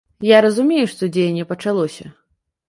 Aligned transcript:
Я 0.27 0.37
разумею, 0.45 0.85
што 0.93 1.09
дзеянне 1.17 1.45
пачалося. 1.51 2.11